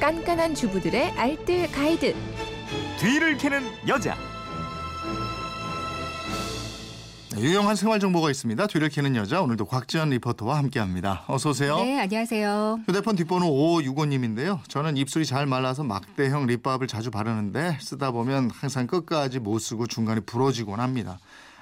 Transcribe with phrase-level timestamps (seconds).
[0.00, 2.14] 깐깐한 주부들의 알뜰 가이드.
[3.00, 4.16] 뒤를 캐는 여자.
[7.34, 8.68] 네, 유용한 생활 정보가 있습니다.
[8.68, 11.24] 뒤를 캐는 여자 오늘도 곽지연 리포터와 함께합니다.
[11.26, 11.78] 어서 오세요.
[11.80, 12.80] 네, 안녕하세요.
[12.86, 14.60] 휴대폰 뒷번호 5565님인데요.
[14.68, 20.20] 저는 입술이 잘 말라서 막대형 립밥을 자주 바르는데 쓰다 보면 항상 끝까지 못 쓰고 중간에
[20.20, 21.18] 부러지곤 합니다.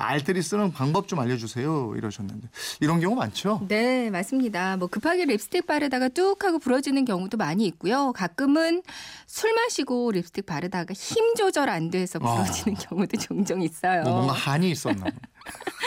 [0.00, 1.94] 알뜰히 쓰는 방법 좀 알려주세요.
[1.96, 2.48] 이러셨는데
[2.80, 3.60] 이런 경우 많죠?
[3.68, 4.76] 네, 맞습니다.
[4.76, 8.12] 뭐 급하게 립스틱 바르다가 뚝 하고 부러지는 경우도 많이 있고요.
[8.12, 8.82] 가끔은
[9.26, 12.80] 술 마시고 립스틱 바르다가 힘 조절 안 돼서 부러지는 아.
[12.80, 14.02] 경우도 종종 있어요.
[14.02, 15.06] 뭐 뭔가 한이 있었나?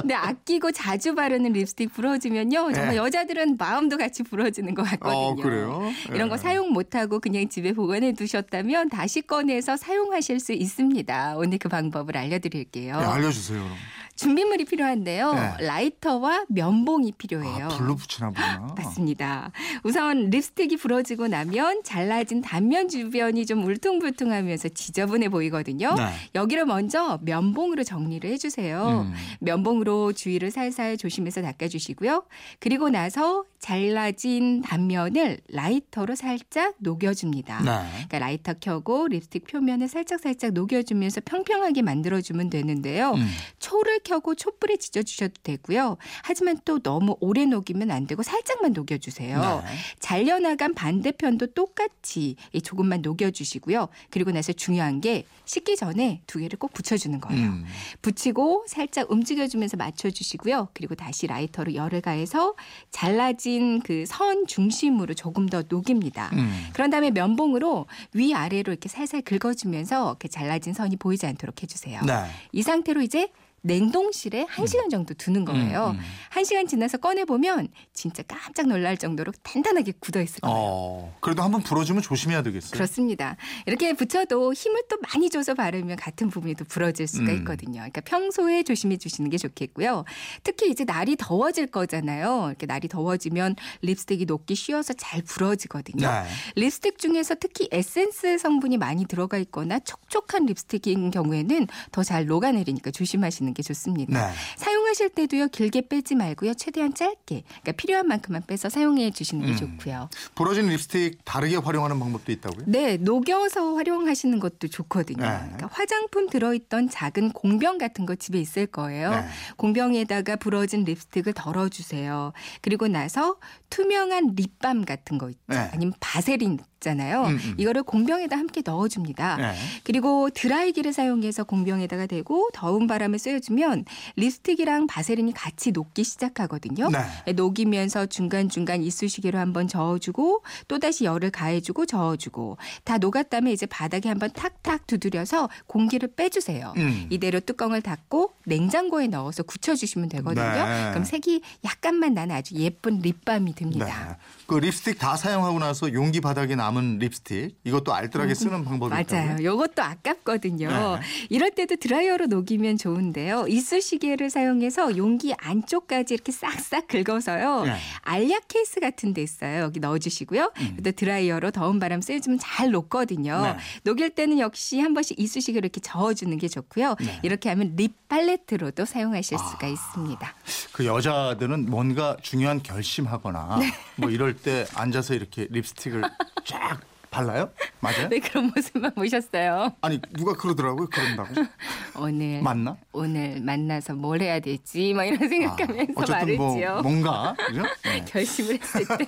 [0.00, 2.72] 근데 아끼고 자주 바르는 립스틱 부러지면요.
[2.72, 2.96] 정말 네.
[2.96, 5.18] 여자들은 마음도 같이 부러지는 것 같거든요.
[5.18, 5.90] 어, 그래요?
[6.12, 6.38] 이런 거 예.
[6.38, 11.36] 사용 못하고 그냥 집에 보관해 두셨다면 다시 꺼내서 사용하실 수 있습니다.
[11.36, 12.98] 오늘 그 방법을 알려드릴게요.
[12.98, 13.58] 네, 알려주세요.
[13.58, 13.76] 그럼.
[14.16, 15.32] 준비물이 필요한데요.
[15.34, 15.66] 네.
[15.66, 17.66] 라이터와 면봉이 필요해요.
[17.66, 18.74] 아, 불로 붙이나 보구나.
[18.76, 19.50] 맞습니다.
[19.82, 25.94] 우선 립스틱이 부러지고 나면 잘라진 단면 주변이 좀 울퉁불퉁하면서 지저분해 보이거든요.
[25.94, 26.10] 네.
[26.34, 29.06] 여기를 먼저 면봉으로 정리를 해주세요.
[29.08, 29.14] 음.
[29.40, 32.24] 면봉으로 주위를 살살 조심해서 닦아주시고요.
[32.60, 37.62] 그리고 나서 잘라진 단면을 라이터로 살짝 녹여줍니다.
[37.62, 37.88] 네.
[37.92, 43.12] 그러니까 라이터 켜고 립스틱 표면을 살짝살짝 녹여주면서 평평하게 만들어주면 되는데요.
[43.12, 43.26] 음.
[43.58, 45.96] 초를 켜고 촛불에 지져주셔도 되고요.
[46.22, 49.62] 하지만 또 너무 오래 녹이면 안 되고 살짝만 녹여주세요.
[49.64, 49.74] 네.
[49.98, 53.88] 잘려나간 반대편도 똑같이 조금만 녹여주시고요.
[54.10, 57.48] 그리고 나서 중요한 게 씻기 전에 두 개를 꼭 붙여주는 거예요.
[57.48, 57.64] 음.
[58.02, 60.68] 붙이고 살짝 움직여주면서 맞춰주시고요.
[60.74, 62.54] 그리고 다시 라이터로 열을 가해서
[62.90, 66.30] 잘라진 그 선 중심으로 조금 더 녹입니다.
[66.34, 66.68] 음.
[66.74, 72.02] 그런 다음에 면봉으로 위아래로 이렇게 살살 긁어주면서 이렇게 잘라진 선이 보이지 않도록 해주세요.
[72.04, 72.12] 네.
[72.52, 73.28] 이 상태로 이제
[73.74, 75.90] 냉동실에 한시간 정도 두는 거예요.
[75.94, 76.00] 음, 음.
[76.30, 80.56] 한시간 지나서 꺼내보면 진짜 깜짝 놀랄 정도로 단단하게 굳어 있을 거예요.
[80.56, 82.70] 어, 그래도 한번 부러지면 조심해야 되겠어요.
[82.72, 83.36] 그렇습니다.
[83.66, 87.38] 이렇게 붙여도 힘을 또 많이 줘서 바르면 같은 부분이 또 부러질 수가 음.
[87.38, 87.72] 있거든요.
[87.80, 90.04] 그러니까 평소에 조심해 주시는 게 좋겠고요.
[90.44, 92.46] 특히 이제 날이 더워질 거잖아요.
[92.48, 96.06] 이렇게 날이 더워지면 립스틱이 녹기 쉬워서 잘 부러지거든요.
[96.06, 96.22] 네.
[96.56, 103.53] 립스틱 중에서 특히 에센스 성분이 많이 들어가 있거나 촉촉한 립스틱인 경우에는 더 잘 녹아내리니까 조심하시는
[103.54, 104.26] 게 좋습니다.
[104.26, 104.34] 네.
[104.56, 109.56] 사용하실 때도요 길게 빼지 말고요 최대한 짧게 그러니까 필요한 만큼만 빼서 사용해 주시는 게 음.
[109.56, 110.08] 좋고요.
[110.34, 112.64] 부러진 립스틱 다르게 활용하는 방법도 있다고요?
[112.66, 115.22] 네, 녹여서 활용하시는 것도 좋거든요.
[115.22, 115.38] 네.
[115.44, 119.10] 그러니까 화장품 들어있던 작은 공병 같은 거 집에 있을 거예요.
[119.10, 119.24] 네.
[119.56, 122.32] 공병에다가 부러진 립스틱을 덜어주세요.
[122.60, 123.36] 그리고 나서
[123.70, 125.40] 투명한 립밤 같은 거 있죠.
[125.46, 125.56] 네.
[125.72, 127.24] 아니면 바세린 있잖아요.
[127.24, 127.54] 음, 음.
[127.56, 129.36] 이거를 공병에다 함께 넣어줍니다.
[129.36, 129.54] 네.
[129.82, 133.86] 그리고 드라이기를 사용해서 공병에다가 대고 더운 바람을 쐬어주면
[134.16, 136.90] 립스틱이랑 바세린이 같이 녹기 시작하거든요.
[136.90, 137.32] 네.
[137.32, 144.86] 녹이면서 중간중간 이쑤시개로 한번 저어주고 또다시 열을 가해주고 저어주고 다 녹았다면 이제 바닥에 한번 탁탁
[144.86, 146.74] 두드려서 공기를 빼주세요.
[146.76, 147.06] 음.
[147.10, 150.44] 이대로 뚜껑을 닫고 냉장고에 넣어서 굳혀주시면 되거든요.
[150.44, 150.90] 네.
[150.90, 154.08] 그럼 색이 약간만 나는 아주 예쁜 립밤이 됩니다.
[154.08, 154.16] 네.
[154.46, 159.42] 그 립스틱 다 사용하고 나서 용기 바닥에 남은 립스틱 이것도 알뜰하게 쓰는 방법이 맞아요.
[159.42, 160.68] 요것도 아깝거든요.
[160.68, 161.00] 네.
[161.30, 163.46] 이럴 때도 드라이어로 녹이면 좋은데요.
[163.48, 167.64] 이쑤시개를 사용해서 용기 안쪽까지 이렇게 싹싹 긁어서요.
[167.64, 167.76] 네.
[168.02, 169.62] 알약 케이스 같은 데 있어요.
[169.62, 170.52] 여기 넣어주시고요.
[170.56, 170.78] 음.
[170.84, 173.42] 또 드라이어로 더운 바람 쐬주면 잘 녹거든요.
[173.42, 173.56] 네.
[173.84, 176.96] 녹일 때는 역시 한 번씩 이쑤시개로 이렇게 저어주는 게 좋고요.
[177.00, 177.20] 네.
[177.22, 179.70] 이렇게 하면 lip 팔레트로도 사용하실 수가 아.
[179.70, 180.34] 있습니다.
[180.72, 183.72] 그 여자들은 뭔가 중요한 결심하거나 네.
[183.96, 186.02] 뭐 이럴 때 앉아서 이렇게 립스틱을
[186.44, 187.50] 쫙 발라요?
[187.80, 188.08] 맞아요?
[188.10, 189.72] 네, 그런 모습만 보셨어요.
[189.80, 190.88] 아니 누가 그러더라고요.
[190.88, 191.32] 그런다고?
[191.96, 192.76] 오늘 맞나?
[192.92, 196.82] 오늘 만나서 뭘 해야 될지 막 이런 생각하면서 아, 어쨌든 뭐 말했지요.
[196.82, 197.62] 뭔가 그죠?
[197.84, 198.04] 네.
[198.06, 199.06] 결심을 했을 때.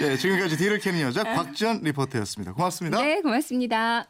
[0.00, 2.54] 예, 지금까지 뒤를 캐는 여자 곽지연 리포터였습니다.
[2.54, 3.02] 고맙습니다.
[3.02, 4.06] 네, 고맙습니다.